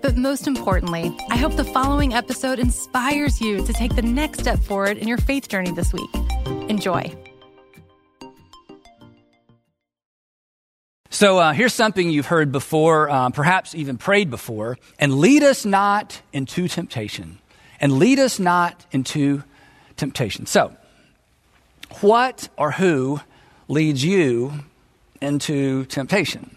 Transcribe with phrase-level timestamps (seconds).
[0.00, 4.58] But most importantly, I hope the following episode inspires you to take the next step
[4.60, 6.10] forward in your faith journey this week.
[6.68, 7.12] Enjoy.
[11.10, 14.78] So uh, here's something you've heard before, uh, perhaps even prayed before.
[15.00, 17.38] And lead us not into temptation.
[17.80, 19.42] And lead us not into
[19.96, 20.46] temptation.
[20.46, 20.76] So,
[22.00, 23.20] what or who
[23.66, 24.52] leads you
[25.20, 26.56] into temptation?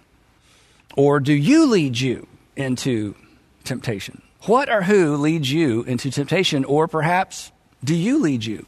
[0.96, 3.16] Or do you lead you into
[3.64, 4.22] temptation?
[4.44, 6.66] What or who leads you into temptation?
[6.66, 7.52] Or perhaps
[7.84, 8.66] do you lead you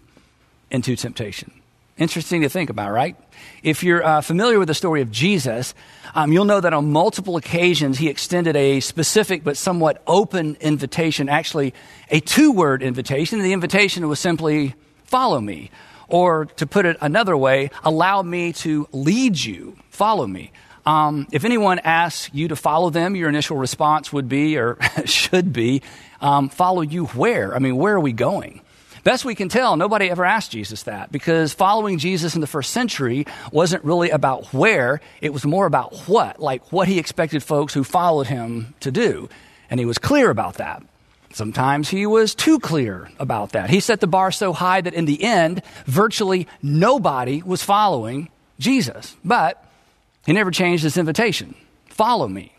[0.69, 1.51] into temptation?
[1.97, 3.15] Interesting to think about, right?
[3.61, 5.75] If you're uh, familiar with the story of Jesus,
[6.15, 11.29] um, you'll know that on multiple occasions he extended a specific but somewhat open invitation,
[11.29, 11.73] actually
[12.09, 13.39] a two word invitation.
[13.39, 14.73] The invitation was simply,
[15.05, 15.69] follow me.
[16.07, 20.51] Or to put it another way, allow me to lead you, follow me.
[20.85, 25.53] Um, if anyone asks you to follow them, your initial response would be, or should
[25.53, 25.81] be,
[26.19, 27.55] um, follow you where?
[27.55, 28.61] I mean, where are we going?
[29.03, 32.71] Best we can tell, nobody ever asked Jesus that because following Jesus in the first
[32.71, 37.73] century wasn't really about where, it was more about what, like what he expected folks
[37.73, 39.27] who followed him to do.
[39.69, 40.83] And he was clear about that.
[41.33, 43.69] Sometimes he was too clear about that.
[43.69, 49.17] He set the bar so high that in the end, virtually nobody was following Jesus.
[49.25, 49.61] But
[50.25, 51.55] he never changed his invitation
[51.93, 52.51] follow me.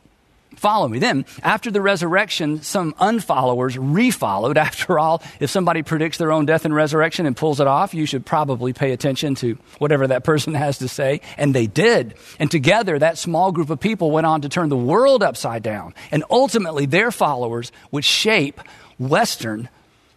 [0.57, 1.01] Follow me.
[1.01, 4.57] Then, after the resurrection, some unfollowers refollowed.
[4.65, 8.07] After all, if somebody predicts their own death and resurrection and pulls it off, you
[8.07, 11.21] should probably pay attention to whatever that person has to say.
[11.37, 12.15] And they did.
[12.39, 15.93] And together, that small group of people went on to turn the world upside down.
[16.13, 18.61] And ultimately, their followers would shape
[18.99, 19.69] Western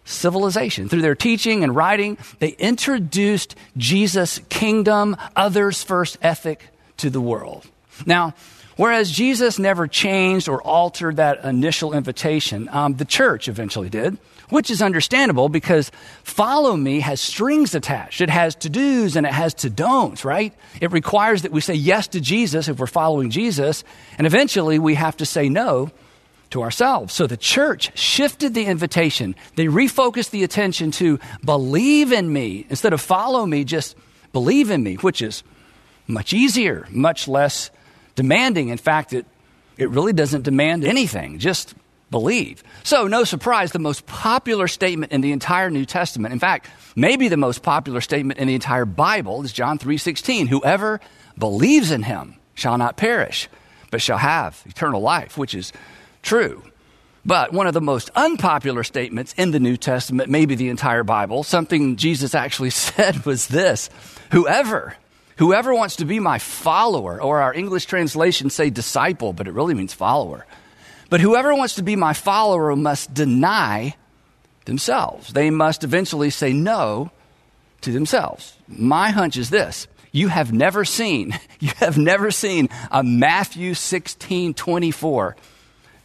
[0.06, 0.88] civilization.
[0.88, 7.66] Through their teaching and writing, they introduced Jesus' kingdom, others first ethic to the world.
[8.06, 8.34] Now,
[8.76, 14.18] whereas Jesus never changed or altered that initial invitation, um, the church eventually did,
[14.50, 15.92] which is understandable because
[16.24, 18.22] follow me has strings attached.
[18.22, 20.54] It has to do's and it has to don'ts, right?
[20.80, 23.84] It requires that we say yes to Jesus if we're following Jesus,
[24.18, 25.92] and eventually we have to say no
[26.52, 27.14] to ourselves.
[27.14, 29.36] So the church shifted the invitation.
[29.56, 33.98] They refocused the attention to believe in me instead of follow me, just
[34.32, 35.44] believe in me, which is
[36.08, 37.70] much easier, much less
[38.16, 38.70] demanding.
[38.70, 39.26] In fact, it,
[39.78, 41.76] it really doesn't demand anything, just
[42.10, 42.64] believe.
[42.84, 47.28] So, no surprise, the most popular statement in the entire New Testament, in fact, maybe
[47.28, 51.00] the most popular statement in the entire Bible is John 3:16, whoever
[51.38, 53.50] believes in him shall not perish,
[53.92, 55.74] but shall have eternal life, which is
[56.24, 56.64] true.
[57.26, 61.44] But one of the most unpopular statements in the New Testament, maybe the entire Bible,
[61.44, 63.90] something Jesus actually said was this,
[64.32, 64.96] whoever
[65.38, 69.74] Whoever wants to be my follower, or our English translation say disciple, but it really
[69.74, 70.46] means follower.
[71.10, 73.96] But whoever wants to be my follower must deny
[74.66, 75.32] themselves.
[75.32, 77.12] They must eventually say no
[77.82, 78.58] to themselves.
[78.68, 79.88] My hunch is this.
[80.12, 85.36] You have never seen, you have never seen a Matthew 16, 24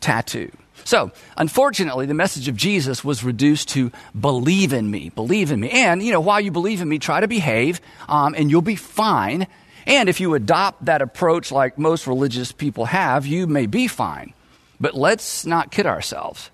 [0.01, 0.51] tattoo.
[0.85, 5.71] So, unfortunately, the message of Jesus was reduced to believe in me, believe in me.
[5.71, 8.77] And, you know, while you believe in me, try to behave, um, and you'll be
[8.77, 9.47] fine.
[9.87, 14.33] And if you adopt that approach like most religious people have, you may be fine.
[14.81, 16.51] But let's not kid ourselves.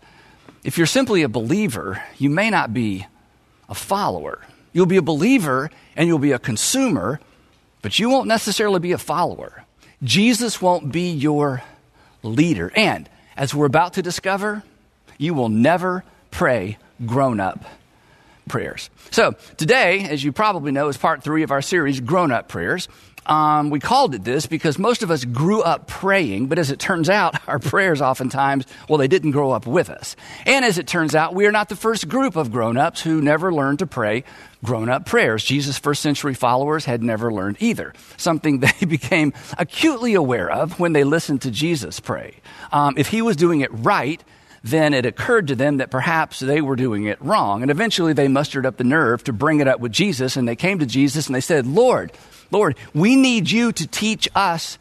[0.64, 3.06] If you're simply a believer, you may not be
[3.69, 4.40] a follower.
[4.72, 7.20] You'll be a believer and you'll be a consumer,
[7.80, 9.64] but you won't necessarily be a follower.
[10.02, 11.62] Jesus won't be your
[12.22, 12.70] leader.
[12.76, 13.08] And
[13.38, 14.64] as we're about to discover,
[15.17, 16.76] you will never pray
[17.06, 17.64] grown up
[18.49, 18.90] prayers.
[19.11, 22.88] So, today, as you probably know, is part three of our series, Grown Up Prayers.
[23.28, 26.78] Um, we called it this because most of us grew up praying, but as it
[26.78, 30.16] turns out, our prayers oftentimes, well, they didn't grow up with us.
[30.46, 33.20] And as it turns out, we are not the first group of grown ups who
[33.20, 34.25] never learned to pray
[34.64, 35.44] grown up prayers.
[35.44, 40.92] Jesus' first century followers had never learned either, something they became acutely aware of when
[40.92, 42.34] they listened to Jesus pray.
[42.72, 44.22] Um, if he was doing it right,
[44.64, 47.62] then it occurred to them that perhaps they were doing it wrong.
[47.62, 50.56] And eventually they mustered up the nerve to bring it up with Jesus, and they
[50.56, 52.12] came to Jesus and they said, Lord,
[52.50, 54.78] Lord, we need you to teach us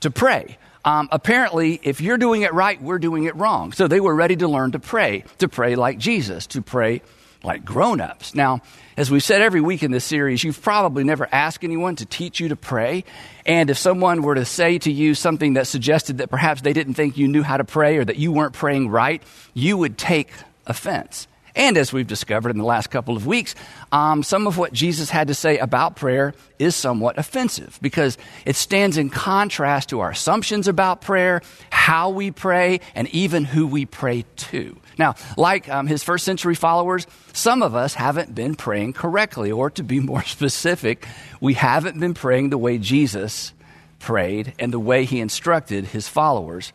[0.00, 0.58] to pray.
[0.84, 3.72] Um, apparently, if you're doing it right, we're doing it wrong.
[3.72, 7.00] So they were ready to learn to pray, to pray like Jesus, to pray
[7.42, 8.34] like grown ups.
[8.34, 8.60] Now,
[8.96, 12.40] as we've said every week in this series, you've probably never asked anyone to teach
[12.40, 13.04] you to pray.
[13.46, 16.94] And if someone were to say to you something that suggested that perhaps they didn't
[16.94, 19.22] think you knew how to pray or that you weren't praying right,
[19.52, 20.32] you would take
[20.66, 21.26] offense.
[21.56, 23.54] And as we've discovered in the last couple of weeks,
[23.92, 28.56] um, some of what Jesus had to say about prayer is somewhat offensive because it
[28.56, 33.86] stands in contrast to our assumptions about prayer, how we pray, and even who we
[33.86, 34.76] pray to.
[34.98, 39.70] Now, like um, his first century followers, some of us haven't been praying correctly, or
[39.70, 41.06] to be more specific,
[41.40, 43.52] we haven't been praying the way Jesus
[44.00, 46.72] prayed and the way he instructed his followers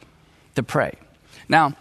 [0.55, 0.93] to pray.
[1.47, 1.75] Now,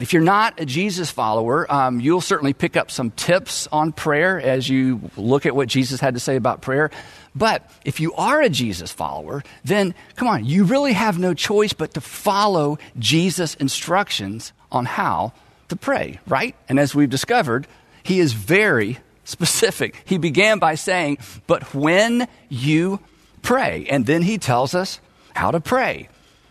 [0.00, 4.40] if you're not a Jesus follower, um, you'll certainly pick up some tips on prayer
[4.40, 6.90] as you look at what Jesus had to say about prayer.
[7.34, 11.72] But if you are a Jesus follower, then come on, you really have no choice
[11.72, 15.32] but to follow Jesus' instructions on how
[15.68, 16.54] to pray, right?
[16.68, 17.66] And as we've discovered,
[18.02, 20.02] he is very specific.
[20.04, 23.00] He began by saying, But when you
[23.42, 25.00] pray, and then he tells us
[25.34, 26.08] how to pray.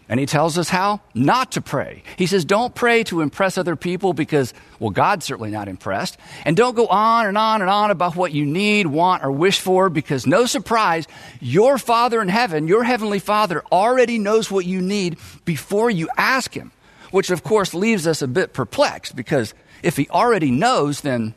[0.10, 2.02] And he tells us how not to pray.
[2.18, 6.18] He says, don't pray to impress other people because, well, God's certainly not impressed.
[6.46, 9.60] And don't go on and on and on about what you need, want, or wish
[9.60, 11.08] for because, no surprise,
[11.42, 16.54] your Father in heaven, your Heavenly Father, already knows what you need before you ask
[16.54, 16.72] Him.
[17.12, 19.54] Which, of course, leaves us a bit perplexed because
[19.84, 21.34] if He already knows, then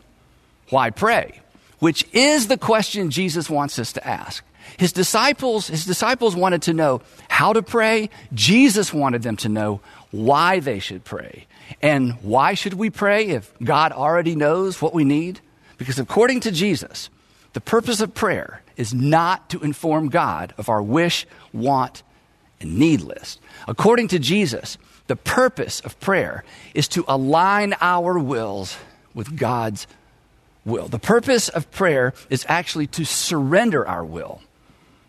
[0.68, 1.40] why pray?
[1.80, 4.44] Which is the question Jesus wants us to ask.
[4.78, 8.10] His disciples, his disciples wanted to know how to pray.
[8.32, 9.80] Jesus wanted them to know
[10.10, 11.46] why they should pray.
[11.82, 15.40] And why should we pray if God already knows what we need?
[15.78, 17.10] Because according to Jesus,
[17.52, 22.02] the purpose of prayer is not to inform God of our wish, want,
[22.60, 23.40] and need list.
[23.66, 28.76] According to Jesus, the purpose of prayer is to align our wills
[29.14, 29.86] with God's
[30.64, 30.88] will.
[30.88, 34.40] The purpose of prayer is actually to surrender our will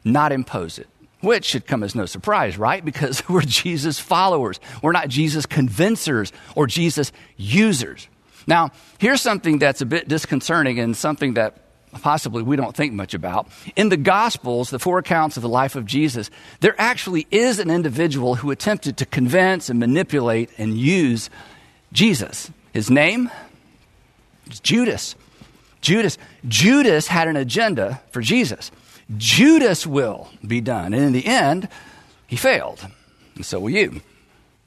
[0.03, 0.87] not impose it.
[1.21, 2.83] Which should come as no surprise, right?
[2.83, 4.59] Because we're Jesus followers.
[4.81, 8.07] We're not Jesus convincers or Jesus users.
[8.47, 11.57] Now, here's something that's a bit disconcerting and something that
[11.99, 13.47] possibly we don't think much about.
[13.75, 16.29] In the Gospels, the four accounts of the life of Jesus,
[16.61, 21.29] there actually is an individual who attempted to convince and manipulate and use
[21.91, 22.49] Jesus.
[22.73, 23.29] His name
[24.49, 25.15] is Judas.
[25.81, 26.17] Judas.
[26.47, 28.71] Judas had an agenda for Jesus.
[29.17, 30.93] Judas' will be done.
[30.93, 31.67] And in the end,
[32.27, 32.85] he failed.
[33.35, 34.01] And so will you.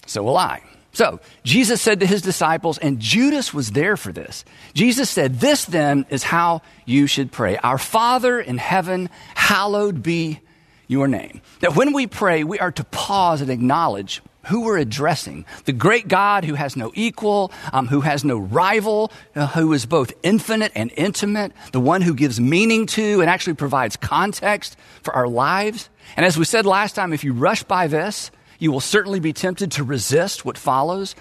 [0.07, 0.63] So will I.
[0.93, 4.45] So, Jesus said to his disciples, and Judas was there for this.
[4.75, 7.57] Jesus said, This then is how you should pray.
[7.57, 10.39] Our Father in heaven, hallowed be
[10.87, 11.43] your name.
[11.61, 15.45] That when we pray, we are to pause and acknowledge who we're addressing.
[15.65, 19.87] The great God who has no equal, um, who has no rival, uh, who is
[19.87, 25.15] both infinite and intimate, the one who gives meaning to and actually provides context for
[25.15, 25.89] our lives.
[26.17, 29.33] And as we said last time, if you rush by this, you will certainly be
[29.33, 31.15] tempted to resist what follows.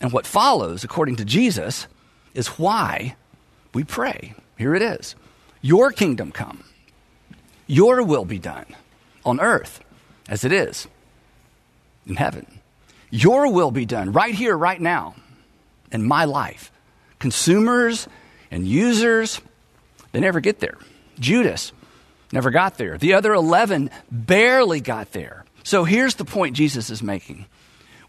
[0.00, 1.86] And what follows, according to Jesus,
[2.34, 3.16] is why
[3.72, 4.34] we pray.
[4.58, 5.14] Here it is
[5.62, 6.64] Your kingdom come,
[7.66, 8.66] your will be done
[9.24, 9.80] on earth
[10.28, 10.86] as it is
[12.06, 12.60] in heaven.
[13.14, 15.14] Your will be done right here, right now,
[15.92, 16.72] in my life.
[17.20, 18.08] Consumers
[18.50, 19.40] and users,
[20.10, 20.78] they never get there.
[21.20, 21.70] Judas
[22.32, 22.98] never got there.
[22.98, 25.44] The other 11 barely got there.
[25.62, 27.46] So here's the point Jesus is making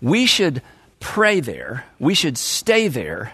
[0.02, 0.64] we should
[1.00, 3.32] pray there, we should stay there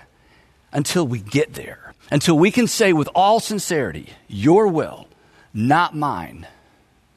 [0.73, 5.07] until we get there, until we can say with all sincerity, Your will,
[5.53, 6.47] not mine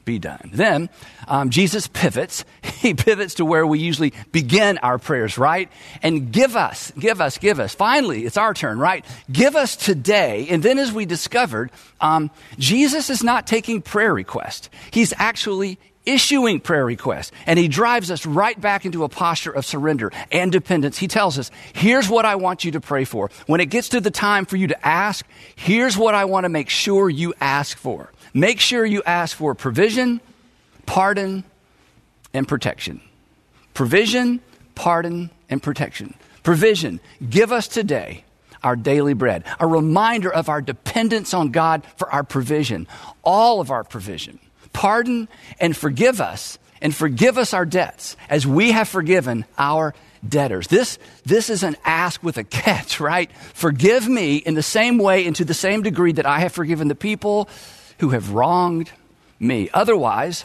[0.04, 0.50] be done.
[0.52, 0.90] Then
[1.28, 2.44] um, Jesus pivots.
[2.84, 5.70] He pivots to where we usually begin our prayers, right?
[6.02, 7.74] And give us, give us, give us.
[7.74, 9.06] Finally, it's our turn, right?
[9.32, 10.48] Give us today.
[10.50, 14.68] And then, as we discovered, um, Jesus is not taking prayer requests.
[14.90, 17.32] He's actually issuing prayer requests.
[17.46, 20.98] And he drives us right back into a posture of surrender and dependence.
[20.98, 23.30] He tells us, here's what I want you to pray for.
[23.46, 26.48] When it gets to the time for you to ask, here's what I want to
[26.48, 28.10] make sure you ask for.
[28.34, 30.20] Make sure you ask for provision,
[30.86, 31.44] pardon,
[32.34, 33.00] and protection.
[33.74, 34.40] Provision,
[34.74, 36.14] pardon, and protection.
[36.42, 36.98] Provision,
[37.30, 38.24] give us today
[38.64, 42.88] our daily bread, a reminder of our dependence on God for our provision,
[43.22, 44.40] all of our provision.
[44.72, 45.28] Pardon
[45.60, 49.94] and forgive us, and forgive us our debts as we have forgiven our
[50.26, 50.66] debtors.
[50.66, 53.30] This, this is an ask with a catch, right?
[53.52, 56.88] Forgive me in the same way and to the same degree that I have forgiven
[56.88, 57.48] the people
[57.98, 58.90] who have wronged
[59.38, 59.68] me.
[59.72, 60.44] Otherwise,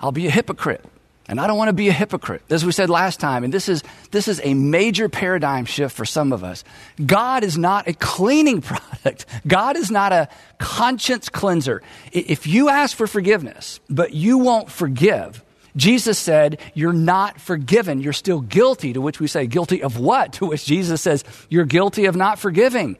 [0.00, 0.84] I'll be a hypocrite.
[1.28, 2.42] And I don't want to be a hypocrite.
[2.50, 6.04] As we said last time, and this is, this is a major paradigm shift for
[6.04, 6.62] some of us.
[7.04, 9.26] God is not a cleaning product.
[9.46, 11.82] God is not a conscience cleanser.
[12.12, 15.42] If you ask for forgiveness, but you won't forgive,
[15.76, 18.00] Jesus said, You're not forgiven.
[18.00, 18.92] You're still guilty.
[18.92, 20.32] To which we say, Guilty of what?
[20.36, 22.96] To which Jesus says, You're guilty of not forgiving,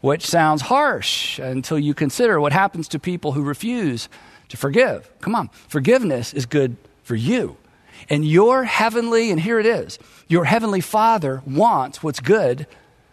[0.00, 4.08] which sounds harsh until you consider what happens to people who refuse
[4.48, 5.10] to forgive.
[5.20, 7.56] Come on, forgiveness is good for you.
[8.08, 12.66] And your heavenly, and here it is, your heavenly Father wants what's good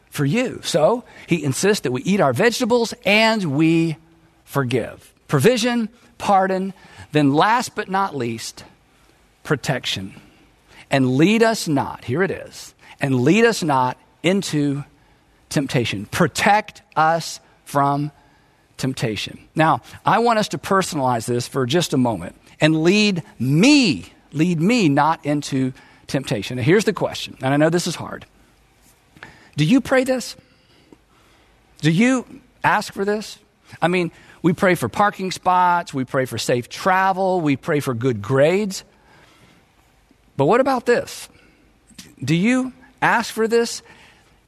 [0.10, 0.62] for you.
[0.63, 3.98] So he insists that we eat our vegetables and we
[4.44, 5.13] forgive.
[5.27, 6.74] Provision, pardon,
[7.12, 8.63] then last but not least,
[9.44, 10.22] protection.
[10.92, 14.84] And lead us not, here it is, and lead us not into
[15.55, 16.05] temptation.
[16.05, 18.12] Protect us from
[18.77, 19.39] temptation.
[19.55, 24.59] Now, I want us to personalize this for just a moment and lead me lead
[24.59, 25.74] me not into
[26.07, 26.57] temptation.
[26.57, 28.25] Now, here's the question, and I know this is hard.
[29.55, 30.35] Do you pray this?
[31.79, 32.25] Do you
[32.63, 33.39] ask for this?
[33.81, 37.93] I mean, we pray for parking spots, we pray for safe travel, we pray for
[37.93, 38.83] good grades.
[40.38, 41.29] But what about this?
[42.21, 43.81] Do you ask for this?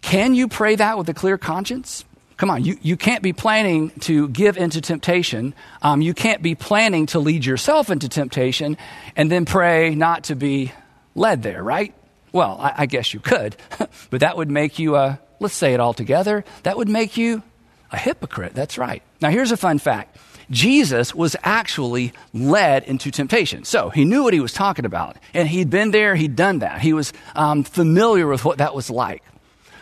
[0.08, 2.06] Can you pray that with a clear conscience?
[2.38, 5.54] Come on, you, you can't be planning to give into temptation.
[5.82, 8.78] Um, you can't be planning to lead yourself into temptation
[9.18, 10.72] and then pray not to be
[11.14, 11.94] led there, right?
[12.32, 13.58] Well, I, I guess you could,
[14.10, 17.44] but that would make you a, let's say it all together, that would make you
[17.92, 18.54] a hypocrite.
[18.54, 19.04] That's right.
[19.20, 20.18] Now, here's a fun fact
[20.50, 23.66] Jesus was actually led into temptation.
[23.66, 26.80] So he knew what he was talking about, and he'd been there, he'd done that.
[26.80, 29.22] He was um, familiar with what that was like.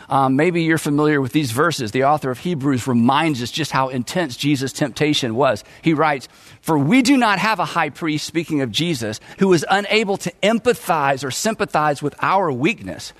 [0.08, 1.90] Um, maybe you're familiar with these verses.
[1.90, 5.64] The author of Hebrews reminds us just how intense Jesus' temptation was.
[5.82, 6.28] He writes,
[6.60, 10.32] For we do not have a high priest, speaking of Jesus, who is unable to
[10.42, 13.12] empathize or sympathize with our weakness,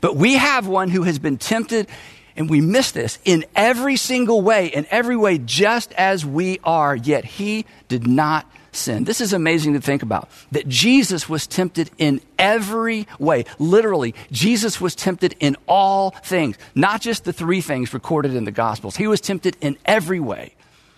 [0.00, 1.88] but we have one who has been tempted,
[2.36, 6.96] and we miss this, in every single way, in every way, just as we are,
[6.96, 9.04] yet he did not sin.
[9.04, 13.44] This is amazing to think about that Jesus was tempted in every way.
[13.58, 18.50] Literally, Jesus was tempted in all things, not just the three things recorded in the
[18.50, 18.96] Gospels.
[18.96, 20.54] He was tempted in every way.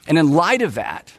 [0.06, 1.12] And in light of that,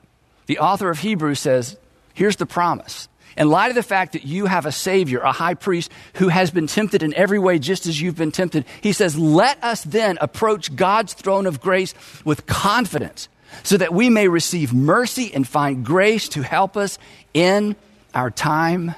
[0.45, 1.77] the author of Hebrews says,
[2.13, 3.07] here's the promise.
[3.36, 6.51] In light of the fact that you have a Savior, a high priest who has
[6.51, 10.19] been tempted in every way just as you've been tempted, he says, Let us then
[10.22, 13.27] approach God's throne of grace with confidence
[13.62, 16.98] so that we may receive mercy and find grace to help us
[17.33, 17.75] in
[18.13, 18.95] our time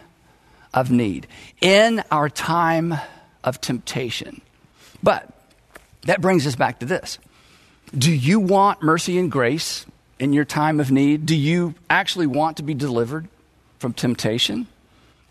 [0.73, 1.27] of need,
[1.61, 2.95] in our time
[3.43, 4.41] of temptation.
[5.03, 5.29] But
[6.03, 7.19] that brings us back to this.
[7.97, 9.85] Do you want mercy and grace
[10.19, 11.25] in your time of need?
[11.25, 13.27] Do you actually want to be delivered
[13.79, 14.67] from temptation?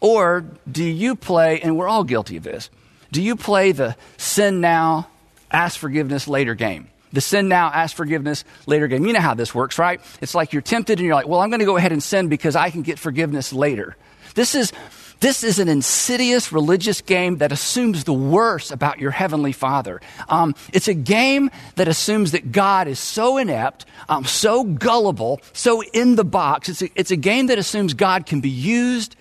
[0.01, 2.71] Or do you play, and we're all guilty of this,
[3.11, 5.09] do you play the sin now,
[5.51, 6.89] ask forgiveness later game?
[7.15, 9.07] The sin now, ask forgiveness later game.
[9.07, 10.01] You know how this works, right?
[10.21, 12.29] It's like you're tempted and you're like, well, I'm going to go ahead and sin
[12.29, 13.97] because I can get forgiveness later.
[14.35, 14.73] This is,
[15.21, 20.01] this is an insidious religious game that assumes the worst about your heavenly Father.
[20.29, 25.83] Um, it's a game that assumes that God is so inept, um, so gullible, so
[25.83, 26.69] in the box.
[26.69, 29.17] It's a, it's a game that assumes God can be used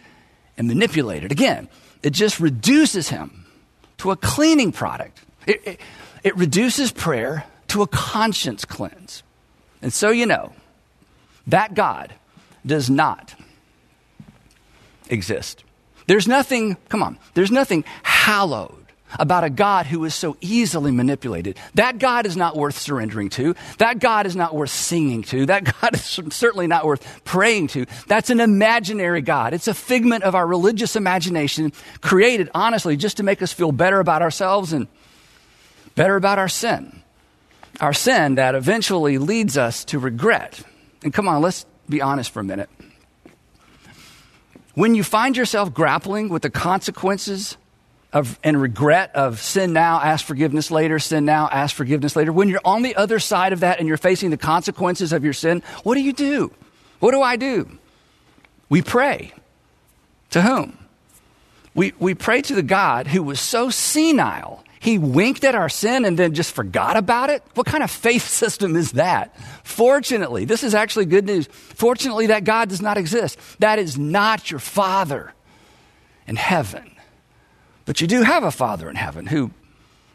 [0.58, 1.32] and manipulated.
[1.32, 1.70] Again,
[2.02, 3.46] it just reduces him
[4.00, 5.20] to a cleaning product.
[5.46, 5.82] It, it,
[6.24, 9.24] it reduces prayer to a conscience cleanse.
[9.82, 10.54] And so you know,
[11.48, 12.14] that God
[12.64, 13.34] does not
[15.10, 15.64] exist.
[16.06, 18.86] There's nothing, come on, there's nothing hallowed
[19.20, 21.58] about a God who is so easily manipulated.
[21.74, 23.56] That God is not worth surrendering to.
[23.80, 25.48] That God is not worth singing to.
[25.48, 27.88] That God is certainly not worth praying to.
[28.08, 29.54] That's an imaginary God.
[29.54, 34.00] It's a figment of our religious imagination created, honestly, just to make us feel better
[34.00, 34.88] about ourselves and
[35.96, 37.03] better about our sin
[37.82, 40.62] our sin that eventually leads us to regret.
[41.04, 42.70] And come on, let's be honest for a minute.
[44.76, 47.58] When you find yourself grappling with the consequences
[48.12, 52.48] of, and regret of sin now, ask forgiveness later, sin now, ask forgiveness later, when
[52.48, 55.62] you're on the other side of that and you're facing the consequences of your sin,
[55.84, 56.54] what do you do?
[57.00, 57.78] What do I do?
[58.70, 59.34] We pray.
[60.32, 60.78] To whom?
[61.76, 66.04] We, we pray to the God who was so senile, he winked at our sin
[66.04, 67.42] and then just forgot about it?
[67.54, 69.36] What kind of faith system is that?
[69.64, 71.48] Fortunately, this is actually good news.
[71.52, 73.40] Fortunately, that God does not exist.
[73.60, 75.34] That is not your Father
[76.28, 76.92] in heaven.
[77.86, 79.52] But you do have a Father in heaven who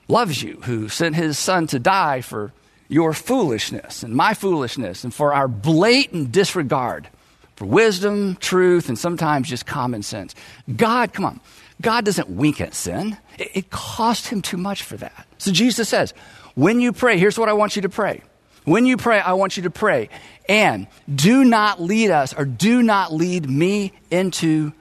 [0.06, 2.52] loves you, who sent his Son to die for
[2.88, 7.08] your foolishness and my foolishness and for our blatant disregard
[7.56, 10.34] for wisdom, truth, and sometimes just common sense.
[10.76, 11.40] God, come on,
[11.80, 13.16] God doesn't wink at sin.
[13.38, 15.26] It, it cost him too much for that.
[15.38, 16.12] So Jesus says,
[16.54, 18.23] when you pray, here's what I want you to pray.
[18.64, 20.08] When you pray, I want you to pray.
[20.49, 24.73] And do not lead us or do not lead me into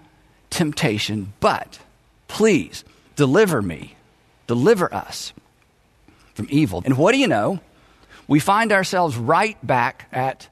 [0.49, 1.79] temptation, but
[2.27, 2.83] please
[3.15, 3.95] deliver me,
[4.47, 5.33] deliver us
[6.33, 6.81] from evil.
[6.85, 7.59] And what do you know?
[8.27, 10.49] We find ourselves right back at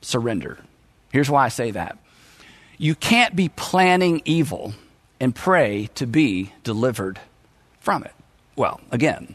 [0.00, 0.58] surrender.
[1.12, 1.98] Here's why I say that.
[2.78, 4.74] You can't be planning evil
[5.20, 7.20] and pray to be delivered
[7.80, 8.12] from it.
[8.56, 9.34] Well, again,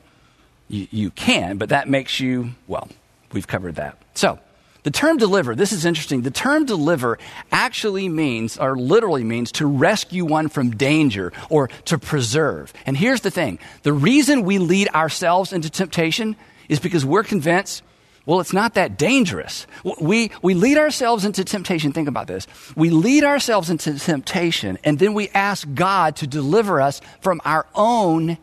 [0.68, 2.90] you, you can, but that makes you, well,
[3.32, 3.98] we've covered that.
[4.16, 4.40] So,
[4.84, 6.22] the term deliver, this is interesting.
[6.22, 7.18] The term deliver
[7.52, 12.72] actually means, or literally means, to rescue one from danger or to preserve.
[12.86, 16.36] And here's the thing the reason we lead ourselves into temptation
[16.70, 17.82] is because we're convinced
[18.26, 19.68] well, it's not that dangerous.
[20.02, 21.92] We, we lead ourselves into temptation.
[21.92, 22.48] Think about this.
[22.76, 27.68] We lead ourselves into temptation, and then we ask God to deliver us from our
[27.76, 28.38] own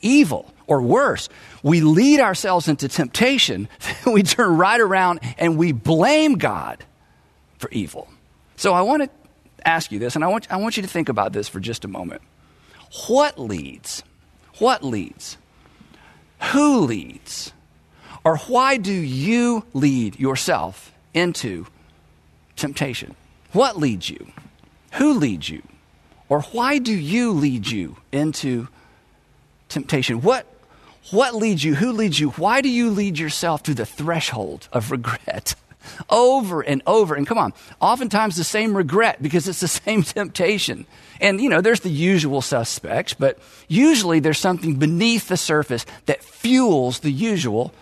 [0.00, 0.52] evil.
[0.68, 1.28] Or worse,
[1.62, 3.68] we lead ourselves into temptation,
[4.06, 6.84] we turn right around and we blame God
[7.58, 8.08] for evil.
[8.56, 9.10] So I want to
[9.64, 11.84] ask you this, and I want, I want you to think about this for just
[11.84, 12.22] a moment.
[13.06, 14.02] What leads?
[14.58, 15.36] What leads?
[16.52, 17.52] Who leads?
[18.26, 21.68] Or why do you lead yourself into
[22.56, 23.14] temptation?
[23.52, 24.26] What leads you?
[24.94, 25.62] Who leads you?
[26.28, 28.66] Or why do you lead you into
[29.68, 30.22] temptation?
[30.22, 30.44] What,
[31.12, 31.76] what leads you?
[31.76, 32.30] Who leads you?
[32.30, 35.54] Why do you lead yourself to the threshold of regret?
[36.10, 37.14] over and over.
[37.14, 40.84] And come on, oftentimes the same regret because it's the same temptation.
[41.20, 46.24] And, you know, there's the usual suspects, but usually there's something beneath the surface that
[46.24, 47.72] fuels the usual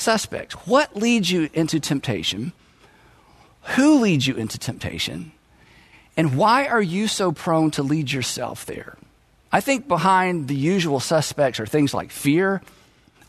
[0.00, 0.54] suspects.
[0.66, 2.52] What leads you into temptation?
[3.76, 5.32] Who leads you into temptation?
[6.16, 8.96] And why are you so prone to lead yourself there?
[9.52, 12.60] I think behind the usual suspects are things like fear,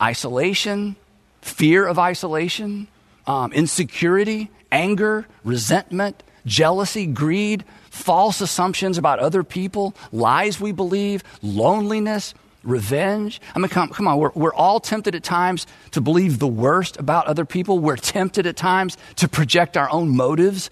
[0.02, 0.96] isolation,
[1.42, 2.88] fear of isolation,
[3.28, 12.34] um, insecurity, anger, resentment, jealousy, greed, false assumptions about other people, lies we believe, loneliness,
[12.64, 13.40] revenge.
[13.56, 16.98] I mean, come, come on, we're, we're all tempted at times to believe the worst
[16.98, 17.80] about other people.
[17.80, 20.70] We're tempted at times to project our own motives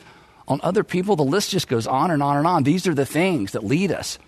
[0.47, 1.15] on other people.
[1.15, 2.63] The list just goes on and on and on.
[2.63, 4.19] These are the things that lead us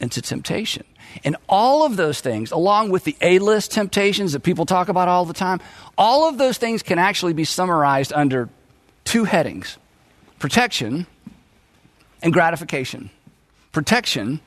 [0.00, 0.84] into temptation.
[1.24, 5.08] And all of those things, along with the A list temptations that people talk about
[5.08, 5.60] all the time,
[5.96, 8.48] all of those things can actually be summarized under
[9.04, 9.78] two headings
[10.38, 11.06] protection
[12.20, 13.10] and gratification.
[13.70, 14.40] Protection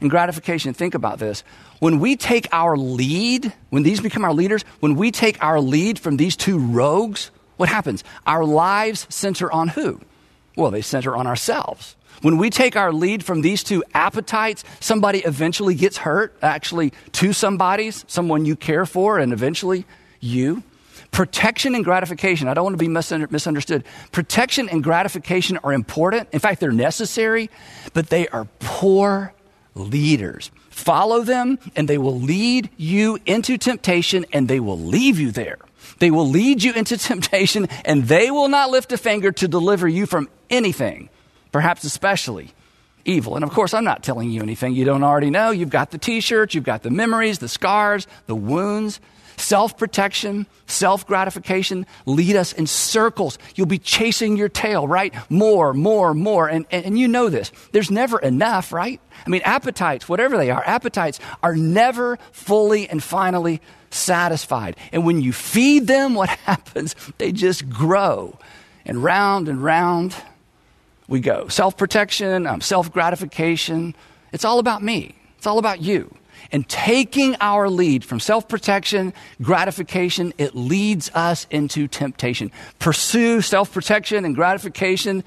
[0.00, 0.74] and gratification.
[0.74, 1.42] Think about this.
[1.78, 5.98] When we take our lead, when these become our leaders, when we take our lead
[5.98, 8.04] from these two rogues, what happens?
[8.26, 10.00] Our lives center on who?
[10.56, 11.96] Well, they center on ourselves.
[12.22, 17.34] When we take our lead from these two appetites, somebody eventually gets hurt, actually, to
[17.34, 19.84] somebody's, someone you care for, and eventually
[20.20, 20.62] you.
[21.10, 23.84] Protection and gratification, I don't want to be misunderstood.
[24.12, 26.28] Protection and gratification are important.
[26.32, 27.50] In fact, they're necessary,
[27.92, 29.32] but they are poor
[29.76, 30.50] leaders.
[30.70, 35.58] Follow them, and they will lead you into temptation, and they will leave you there.
[35.98, 39.86] They will lead you into temptation, and they will not lift a finger to deliver
[39.86, 41.08] you from anything,
[41.52, 42.52] perhaps especially
[43.04, 43.36] evil.
[43.36, 45.50] And of course, I'm not telling you anything you don't already know.
[45.50, 49.00] You've got the t shirts, you've got the memories, the scars, the wounds.
[49.36, 53.38] Self protection, self gratification lead us in circles.
[53.54, 55.14] You'll be chasing your tail, right?
[55.30, 56.48] More, more, more.
[56.48, 57.52] And, and, and, you know this.
[57.72, 59.00] There's never enough, right?
[59.24, 64.76] I mean, appetites, whatever they are, appetites are never fully and finally satisfied.
[64.90, 66.96] And when you feed them, what happens?
[67.18, 68.38] They just grow.
[68.86, 70.14] And round and round
[71.08, 71.48] we go.
[71.48, 73.94] Self protection, um, self gratification.
[74.32, 76.16] It's all about me, it's all about you
[76.52, 82.50] and taking our lead from self protection, gratification, it leads us into temptation.
[82.78, 85.24] Pursue self protection and gratification,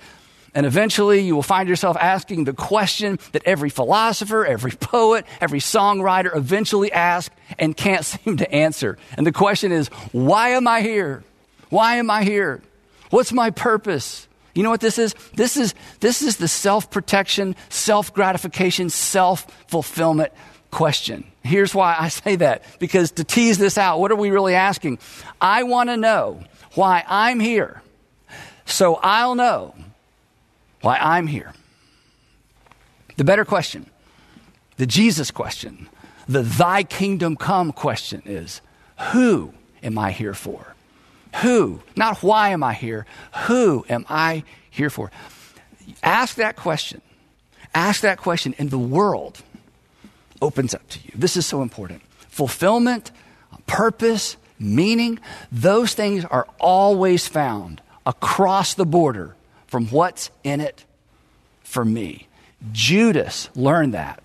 [0.53, 5.60] and eventually you will find yourself asking the question that every philosopher, every poet, every
[5.60, 8.97] songwriter eventually asks and can't seem to answer.
[9.17, 11.23] And the question is, why am I here?
[11.69, 12.62] Why am I here?
[13.10, 14.27] What's my purpose?
[14.55, 15.13] You know what this is?
[15.36, 20.34] This is, this is the self protection, self gratification, self fulfillment
[20.71, 21.23] question.
[21.43, 24.99] Here's why I say that because to tease this out, what are we really asking?
[25.41, 26.41] I want to know
[26.73, 27.82] why I'm here,
[28.65, 29.75] so I'll know
[30.82, 31.53] why I'm here.
[33.17, 33.89] The better question,
[34.77, 35.89] the Jesus question,
[36.27, 38.62] the thy kingdom come question is
[39.12, 39.53] who
[39.84, 40.75] am I here for?
[41.41, 41.82] Who?
[41.95, 43.05] Not why am I here?
[43.47, 45.12] Who am I here for?
[46.03, 47.01] Ask that question.
[47.73, 49.41] Ask that question, and the world
[50.41, 51.12] opens up to you.
[51.15, 52.02] This is so important.
[52.30, 53.12] Fulfillment,
[53.67, 55.19] purpose, meaning,
[55.52, 59.36] those things are always found across the border
[59.67, 60.86] from what's in it
[61.63, 62.28] for me.
[62.71, 64.21] Judas learned that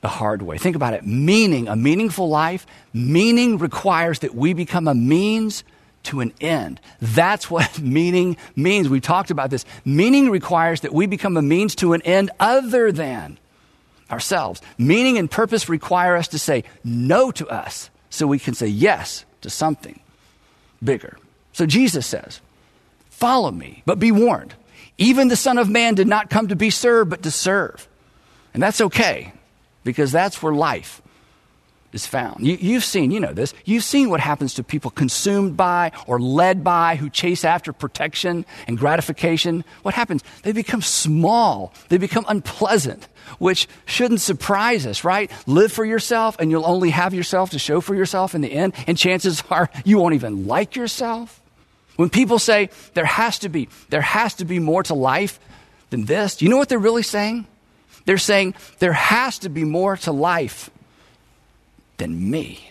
[0.00, 0.58] the hard way.
[0.58, 1.04] Think about it.
[1.04, 5.64] Meaning, a meaningful life, meaning requires that we become a means
[6.04, 6.80] to an end.
[7.00, 8.88] That's what meaning means.
[8.88, 9.64] We talked about this.
[9.84, 13.38] Meaning requires that we become a means to an end other than
[14.10, 14.60] ourselves.
[14.78, 19.24] Meaning and purpose require us to say no to us so we can say yes
[19.42, 20.00] to something
[20.82, 21.18] bigger.
[21.52, 22.40] So Jesus says,
[23.10, 24.54] Follow me, but be warned.
[24.98, 27.88] Even the Son of Man did not come to be served, but to serve.
[28.52, 29.32] And that's okay,
[29.84, 31.00] because that's where life
[31.96, 32.46] is found.
[32.46, 36.20] You, have seen, you know this, you've seen what happens to people consumed by or
[36.20, 39.64] led by who chase after protection and gratification.
[39.82, 40.22] What happens?
[40.42, 45.30] They become small, they become unpleasant, which shouldn't surprise us, right?
[45.48, 48.74] Live for yourself and you'll only have yourself to show for yourself in the end,
[48.86, 51.40] and chances are you won't even like yourself.
[51.96, 55.40] When people say there has to be, there has to be more to life
[55.90, 57.46] than this, you know what they're really saying?
[58.04, 60.70] They're saying there has to be more to life
[61.96, 62.70] than me.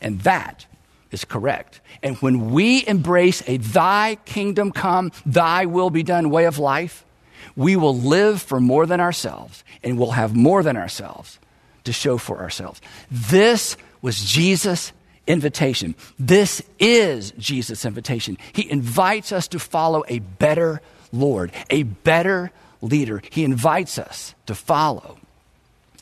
[0.00, 0.66] And that
[1.10, 1.80] is correct.
[2.02, 7.04] And when we embrace a thy kingdom come, thy will be done way of life,
[7.54, 11.38] we will live for more than ourselves and we'll have more than ourselves
[11.84, 12.80] to show for ourselves.
[13.10, 14.92] This was Jesus'
[15.26, 15.94] invitation.
[16.18, 18.38] This is Jesus' invitation.
[18.52, 20.80] He invites us to follow a better
[21.12, 23.22] Lord, a better leader.
[23.30, 25.18] He invites us to follow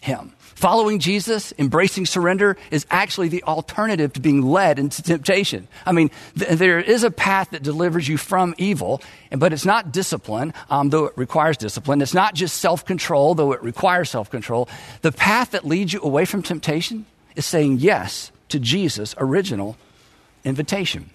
[0.01, 0.33] him.
[0.61, 5.67] Following Jesus, embracing surrender, is actually the alternative to being led into temptation.
[5.87, 9.91] I mean, th- there is a path that delivers you from evil, but it's not
[9.91, 12.03] discipline, um, though it requires discipline.
[12.03, 14.69] It's not just self control, though it requires self control.
[15.01, 19.79] The path that leads you away from temptation is saying yes to Jesus' original
[20.45, 21.09] invitation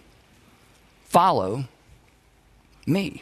[1.03, 1.65] follow
[2.87, 3.21] me.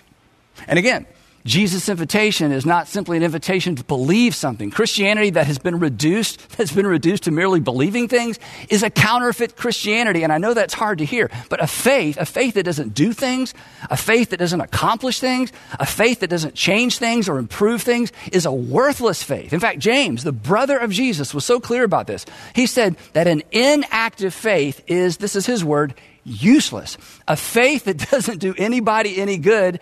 [0.67, 1.05] And again,
[1.45, 4.71] Jesus' invitation is not simply an invitation to believe something.
[4.71, 9.57] Christianity that has been reduced, that's been reduced to merely believing things, is a counterfeit
[9.57, 10.23] Christianity.
[10.23, 13.11] And I know that's hard to hear, but a faith, a faith that doesn't do
[13.11, 13.53] things,
[13.89, 18.11] a faith that doesn't accomplish things, a faith that doesn't change things or improve things
[18.31, 19.51] is a worthless faith.
[19.51, 22.25] In fact, James, the brother of Jesus, was so clear about this.
[22.55, 26.97] He said that an inactive faith is, this is his word, useless.
[27.27, 29.79] A faith that doesn't do anybody any good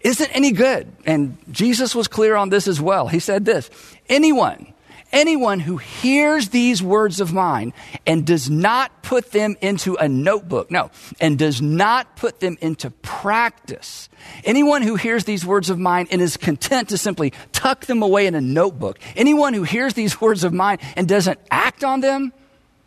[0.00, 0.90] isn't any good.
[1.06, 3.08] And Jesus was clear on this as well.
[3.08, 3.70] He said this
[4.08, 4.72] anyone,
[5.12, 7.72] anyone who hears these words of mine
[8.06, 12.90] and does not put them into a notebook, no, and does not put them into
[12.90, 14.08] practice,
[14.44, 18.26] anyone who hears these words of mine and is content to simply tuck them away
[18.26, 22.32] in a notebook, anyone who hears these words of mine and doesn't act on them,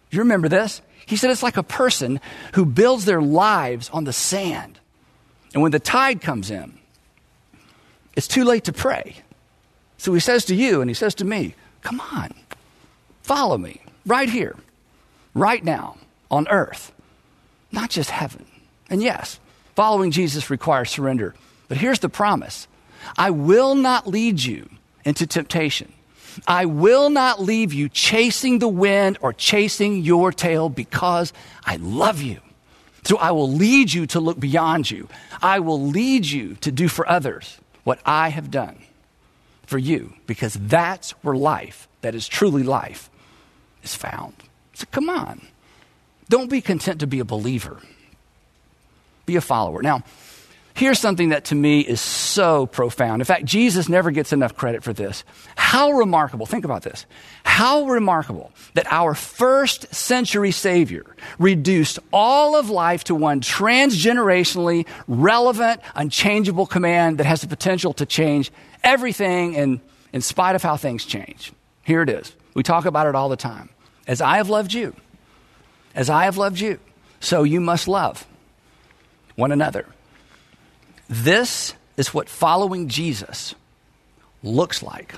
[0.10, 0.82] you remember this?
[1.06, 2.22] He said it's like a person
[2.54, 4.80] who builds their lives on the sand.
[5.54, 6.80] And when the tide comes in,
[8.16, 9.16] it's too late to pray.
[9.98, 12.34] So he says to you and he says to me, Come on,
[13.22, 14.56] follow me right here,
[15.34, 15.98] right now
[16.32, 16.92] on earth,
[17.72, 18.46] not just heaven.
[18.90, 19.40] And yes,
[19.76, 21.36] following Jesus requires surrender.
[21.68, 22.68] But here's the promise
[23.18, 24.70] I will not lead you
[25.04, 25.92] into temptation.
[26.48, 31.32] I will not leave you chasing the wind or chasing your tail because
[31.64, 32.40] I love you.
[33.04, 35.10] So I will lead you to look beyond you.
[35.42, 38.78] I will lead you to do for others what I have done
[39.66, 43.10] for you, because that's where life, that is truly life,
[43.84, 44.36] is found.
[44.74, 45.42] So come on.
[46.30, 47.80] Don't be content to be a believer,
[49.26, 49.82] be a follower.
[49.82, 50.04] Now,
[50.76, 53.22] Here's something that to me is so profound.
[53.22, 55.24] In fact, Jesus never gets enough credit for this.
[55.56, 57.06] How remarkable, think about this.
[57.44, 61.06] How remarkable that our first century Savior
[61.38, 68.06] reduced all of life to one transgenerationally relevant, unchangeable command that has the potential to
[68.08, 68.52] change
[68.84, 69.80] everything in,
[70.12, 71.54] in spite of how things change.
[71.84, 72.34] Here it is.
[72.56, 73.70] We talk about it all the time.
[74.08, 74.96] As I have loved you,
[75.94, 76.80] as I have loved you,
[77.20, 78.26] so you must love
[79.36, 79.86] one another.
[81.10, 83.56] This is what following Jesus
[84.42, 85.16] looks like.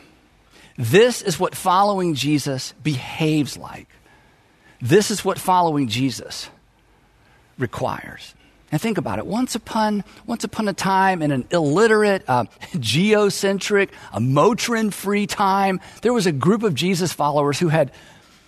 [0.78, 3.88] This is what following Jesus behaves like.
[4.82, 6.50] This is what following Jesus
[7.58, 8.34] requires.
[8.71, 9.26] And think about it.
[9.26, 12.45] Once upon, once upon a time, in an illiterate, uh,
[12.80, 17.91] geocentric, a Motrin free time, there was a group of Jesus followers who had,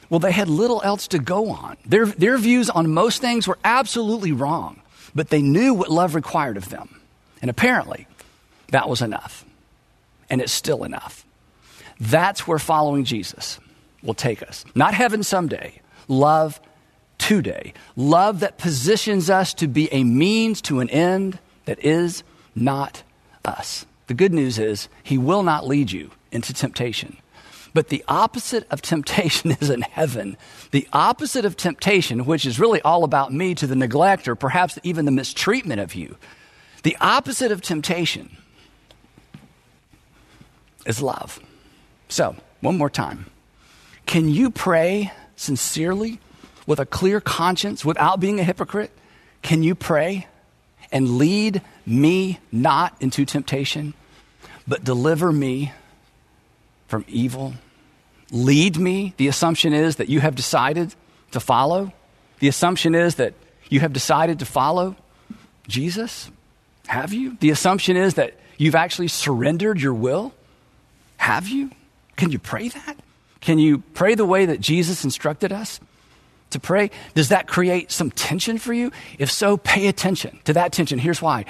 [0.10, 1.78] well, they had little else to go on.
[1.86, 4.82] Their, their views on most things were absolutely wrong,
[5.15, 7.00] but they knew what love required of them.
[7.41, 8.08] And apparently,
[8.69, 9.45] that was enough.
[10.30, 11.26] And it's still enough.
[12.00, 13.60] That's where following Jesus
[14.04, 14.65] will take us.
[14.76, 16.60] Not heaven someday, love
[17.17, 17.73] today.
[17.95, 22.23] Love that positions us to be a means to an end that is
[22.56, 23.04] not
[23.45, 23.86] us.
[24.08, 27.17] The good news is, He will not lead you into temptation.
[27.73, 30.38] But the opposite of temptation is in heaven.
[30.71, 34.80] The opposite of temptation, which is really all about me to the neglect or perhaps
[34.84, 36.17] even the mistreatment of you,
[36.88, 38.38] the opposite of temptation
[40.86, 41.38] is love.
[42.08, 43.26] So, one more time.
[44.06, 46.21] Can you pray sincerely
[46.65, 48.91] with a clear conscience without being a hypocrite?
[49.41, 50.28] Can you pray
[50.89, 53.93] and lead me not into temptation,
[54.65, 55.73] but deliver me
[56.88, 57.56] from evil?
[58.32, 59.13] Lead me.
[59.17, 60.95] The assumption is that you have decided
[61.32, 61.91] to follow.
[62.39, 63.34] The assumption is that
[63.67, 64.95] you have decided to follow
[65.67, 66.32] Jesus.
[66.88, 67.38] Have you?
[67.39, 70.34] The assumption is that you've actually surrendered your will.
[71.17, 71.71] Have you?
[72.15, 72.97] Can you pray that?
[73.41, 75.80] Can you pray the way that Jesus instructed us
[76.50, 76.89] to pray?
[77.13, 78.91] Does that create some tension for you?
[79.19, 80.97] If so, pay attention to that tension.
[81.00, 81.45] Here's why.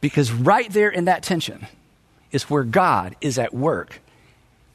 [0.00, 1.66] Because right there in that tension
[2.32, 4.00] is where God is at work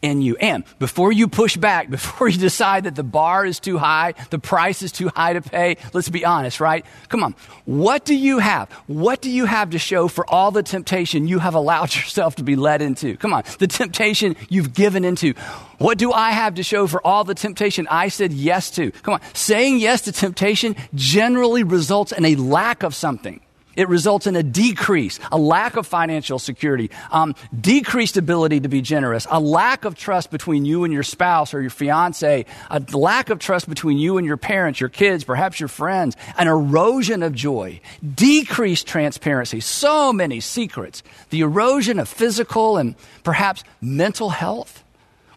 [0.01, 0.35] in you.
[0.37, 4.39] And before you push back, before you decide that the bar is too high, the
[4.39, 6.85] price is too high to pay, let's be honest, right?
[7.09, 7.35] Come on.
[7.65, 8.71] What do you have?
[8.87, 12.43] What do you have to show for all the temptation you have allowed yourself to
[12.43, 13.17] be led into?
[13.17, 13.43] Come on.
[13.59, 15.33] The temptation you've given into.
[15.77, 18.91] What do I have to show for all the temptation I said yes to?
[18.91, 19.21] Come on.
[19.33, 23.41] Saying yes to temptation generally results in a lack of something.
[23.75, 28.81] It results in a decrease, a lack of financial security, um, decreased ability to be
[28.81, 33.29] generous, a lack of trust between you and your spouse or your fiance, a lack
[33.29, 37.33] of trust between you and your parents, your kids, perhaps your friends, an erosion of
[37.33, 37.81] joy,
[38.13, 44.83] decreased transparency, so many secrets, the erosion of physical and perhaps mental health,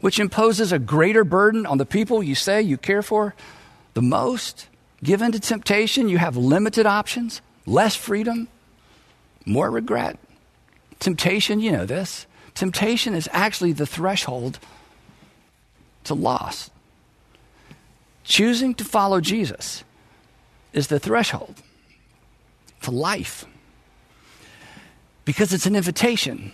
[0.01, 3.35] which imposes a greater burden on the people you say you care for
[3.94, 4.68] the most.
[5.03, 8.48] Given to temptation, you have limited options less freedom,
[9.44, 10.18] more regret.
[10.98, 12.26] Temptation, you know this.
[12.54, 14.59] Temptation is actually the threshold
[16.04, 16.70] to loss.
[18.24, 19.85] Choosing to follow Jesus
[20.72, 21.62] is the threshold
[22.83, 23.44] to life
[25.24, 26.52] because it's an invitation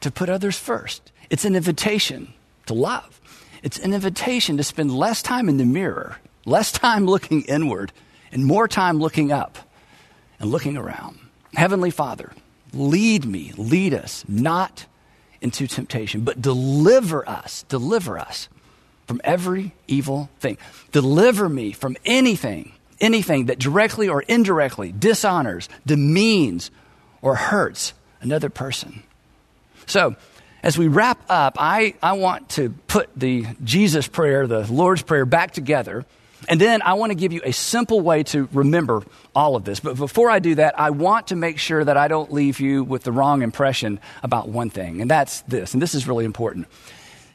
[0.00, 1.12] to put others first.
[1.30, 2.32] It's an invitation
[2.66, 3.20] to love.
[3.62, 7.92] It's an invitation to spend less time in the mirror, less time looking inward,
[8.30, 9.58] and more time looking up
[10.38, 11.18] and looking around.
[11.54, 12.32] Heavenly Father,
[12.72, 14.86] lead me, lead us not
[15.40, 18.48] into temptation, but deliver us, deliver us
[19.06, 20.58] from every evil thing.
[20.92, 26.70] Deliver me from anything, anything that directly or indirectly dishonors, demeans,
[27.22, 29.02] or hurts another person.
[29.86, 30.16] So,
[30.62, 35.24] as we wrap up, I, I want to put the Jesus prayer, the Lord's Prayer,
[35.24, 36.04] back together
[36.48, 39.02] and then I want to give you a simple way to remember
[39.34, 39.80] all of this.
[39.80, 42.84] But before I do that, I want to make sure that I don't leave you
[42.84, 46.66] with the wrong impression about one thing, and that's this, and this is really important.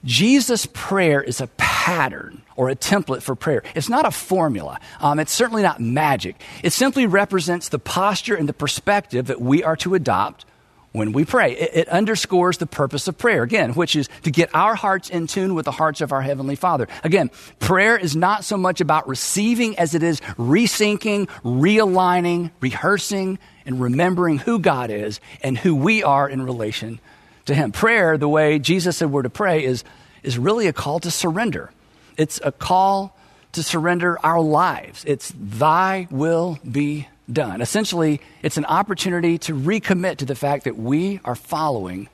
[0.04, 3.64] Jesus' prayer is a pattern or a template for prayer.
[3.76, 4.80] It's not a formula.
[5.00, 6.42] Um, it's certainly not magic.
[6.64, 10.46] It simply represents the posture and the perspective that we are to adopt
[10.92, 11.54] when we pray.
[11.54, 15.28] It, it, underscores the purpose of prayer, again, which is to get our hearts in
[15.28, 16.88] tune with the hearts of our Heavenly Father.
[17.04, 23.82] Again, prayer is not so much about receiving as it is resyncing, realigning, rehearsing, and
[23.82, 27.00] remembering who God is and who we are in relation
[27.46, 27.72] to Him.
[27.72, 29.84] Prayer, the way Jesus said we're to pray, is,
[30.24, 31.72] is really a call to surrender.
[32.18, 33.16] It's a call
[33.54, 35.04] to surrender our lives.
[35.06, 37.62] It's thy will be done.
[37.62, 42.10] Essentially, it's an opportunity to recommit to the fact that we are following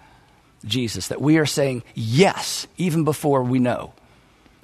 [0.66, 3.94] Jesus, that we are saying yes even before we know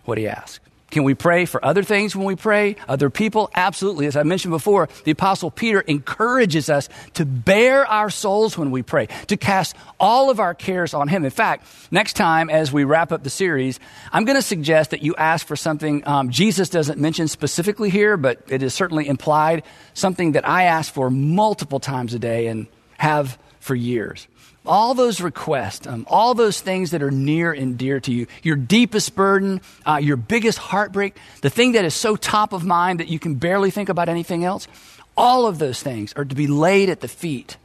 [0.05, 0.59] what he asked.
[0.93, 2.75] Can we pray for other things when we pray?
[2.87, 3.49] Other people?
[3.55, 4.05] Absolutely.
[4.05, 8.83] As I mentioned before, the Apostle Peter encourages us to bare our souls when we
[8.83, 11.25] pray, to cast all of our cares on Him.
[11.25, 13.79] In fact, next time as we wrap up the series,
[14.11, 18.15] I'm going to suggest that you ask for something um, Jesus doesn't mention specifically here,
[18.15, 19.63] but it is certainly implied,
[19.95, 22.67] something that I ask for multiple times a day and
[22.99, 24.27] have for years.
[24.65, 28.55] All those requests, um, all those things that are near and dear to you, your
[28.55, 33.07] deepest burden, uh, your biggest heartbreak, the thing that is so top of mind that
[33.07, 34.67] you can barely think about anything else,
[35.17, 37.57] all of those things are to be laid at the feet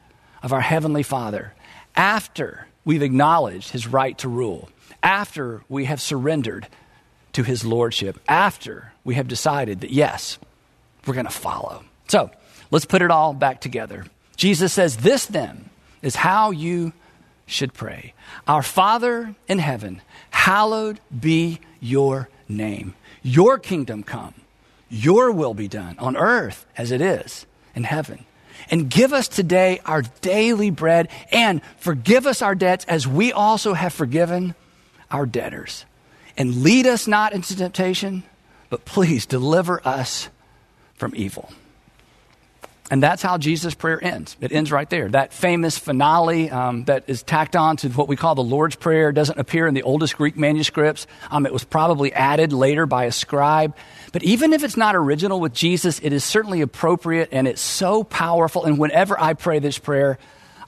[0.43, 1.55] of our Heavenly Father
[1.95, 4.69] after we've acknowledged His right to rule,
[5.03, 6.67] after we have surrendered
[7.33, 10.39] to His Lordship, after we have decided that, yes,
[11.07, 11.85] we're going to follow.
[12.09, 12.31] So
[12.71, 14.05] let's put it all back together.
[14.37, 15.69] Jesus says, This then
[16.03, 16.93] is how you
[17.47, 18.13] should pray
[18.47, 22.95] Our Father in heaven, hallowed be your name.
[23.23, 24.35] Your kingdom come,
[24.89, 28.25] your will be done on earth as it is in heaven.
[28.71, 33.73] And give us today our daily bread and forgive us our debts as we also
[33.75, 34.55] have forgiven
[35.11, 35.85] our debtors.
[36.37, 38.25] And lead us not into temptation,
[38.69, 40.29] but please deliver us
[40.95, 41.51] from evil.
[42.91, 44.37] And that's how Jesus' prayer ends.
[44.41, 45.09] It ends right there.
[45.11, 49.13] That famous finale um, that is tacked on to what we call the Lord's Prayer
[49.13, 51.07] doesn't appear in the oldest Greek manuscripts.
[51.31, 53.77] Um, it was probably added later by a scribe.
[54.13, 58.05] But even if it's not original with Jesus, it is certainly appropriate and it's so
[58.05, 58.65] powerful.
[58.65, 60.19] And whenever I pray this prayer,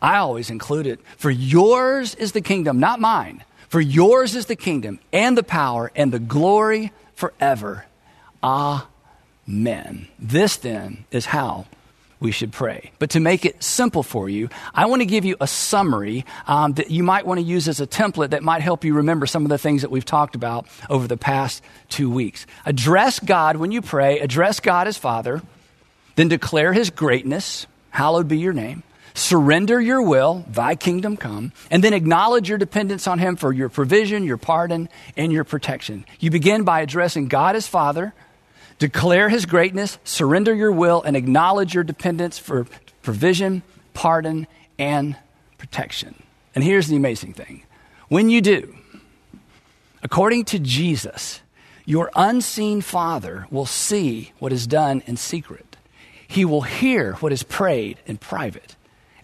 [0.02, 1.00] I always include it.
[1.16, 3.44] For yours is the kingdom, not mine.
[3.68, 7.86] For yours is the kingdom and the power and the glory forever.
[8.42, 10.08] Amen.
[10.18, 11.66] This then is how
[12.20, 12.92] we should pray.
[12.98, 16.74] But to make it simple for you, I want to give you a summary um,
[16.74, 19.44] that you might want to use as a template that might help you remember some
[19.44, 22.46] of the things that we've talked about over the past two weeks.
[22.66, 25.40] Address God when you pray, address God as Father,
[26.16, 28.82] then declare His greatness, hallowed be your name.
[29.14, 33.68] Surrender your will, thy kingdom come, and then acknowledge your dependence on Him for your
[33.68, 36.04] provision, your pardon, and your protection.
[36.20, 38.12] You begin by addressing God as Father,
[38.80, 42.66] Declare his greatness, surrender your will, and acknowledge your dependence for
[43.02, 43.62] provision,
[43.92, 44.46] pardon,
[44.78, 45.16] and
[45.58, 46.22] protection.
[46.54, 47.62] And here's the amazing thing
[48.08, 48.74] when you do,
[50.02, 51.42] according to Jesus,
[51.84, 55.76] your unseen Father will see what is done in secret.
[56.26, 58.76] He will hear what is prayed in private,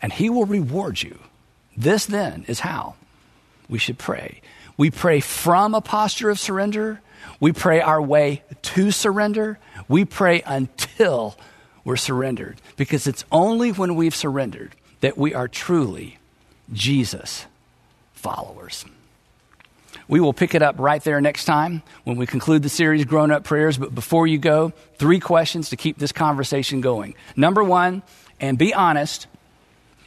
[0.03, 1.19] and he will reward you.
[1.75, 2.97] This then is how
[3.71, 4.42] we should pray.
[4.77, 7.01] We pray from a posture of surrender
[7.40, 9.59] we pray our way to surrender.
[9.88, 11.37] We pray until
[11.85, 16.18] we're surrendered because it's only when we've surrendered that we are truly
[16.72, 17.46] Jesus
[18.12, 18.85] followers.
[20.09, 23.31] We will pick it up right there next time when we conclude the series Grown
[23.31, 23.77] Up Prayers.
[23.77, 27.14] But before you go, three questions to keep this conversation going.
[27.35, 28.03] Number one,
[28.40, 29.27] and be honest,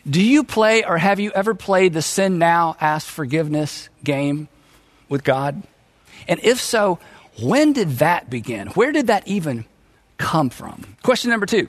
[0.10, 4.48] do you play or have you ever played the sin now, ask forgiveness game
[5.10, 5.64] with God?
[6.28, 7.00] And if so,
[7.42, 8.68] when did that begin?
[8.70, 9.66] Where did that even
[10.18, 10.84] come from?
[11.04, 11.68] Question number two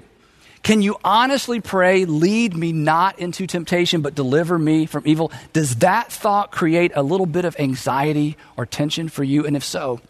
[0.62, 5.32] Can you honestly pray, lead me not into temptation, but deliver me from evil?
[5.52, 9.46] Does that thought create a little bit of anxiety or tension for you?
[9.46, 10.00] And if so,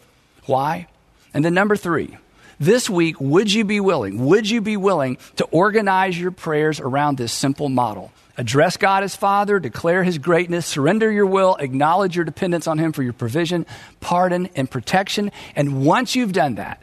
[0.47, 0.87] why?
[1.33, 2.17] And then number three,
[2.59, 7.17] this week, would you be willing, would you be willing to organize your prayers around
[7.17, 8.13] this simple model?
[8.41, 12.91] Address God as Father, declare His greatness, surrender your will, acknowledge your dependence on Him
[12.91, 13.67] for your provision,
[14.01, 15.31] pardon, and protection.
[15.55, 16.83] And once you've done that,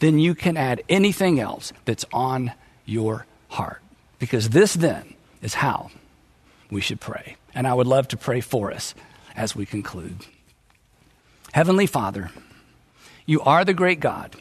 [0.00, 2.50] then you can add anything else that's on
[2.86, 3.82] your heart.
[4.18, 5.92] Because this then is how
[6.72, 7.36] we should pray.
[7.54, 8.92] And I would love to pray for us
[9.36, 10.26] as we conclude.
[11.52, 12.32] Heavenly Father,
[13.26, 14.34] you are the great God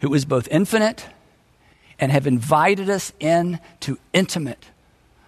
[0.00, 1.04] who is both infinite
[1.98, 4.64] and have invited us in to intimate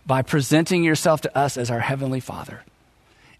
[0.06, 2.62] by presenting yourself to us as our Heavenly Father.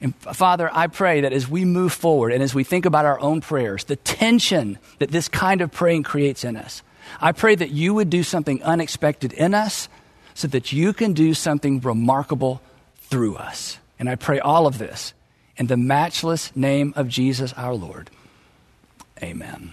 [0.01, 3.05] And uh, Father, I pray that as we move forward and as we think about
[3.05, 6.83] our own prayers, the tension that this kind of praying creates in us,
[7.21, 9.89] I pray that you would do something unexpected in us
[10.35, 12.61] so that you can do something remarkable
[12.97, 13.79] through us.
[13.99, 15.15] And I pray all of this
[15.57, 18.11] in the matchless name of Jesus our Lord.
[19.23, 19.73] Amen.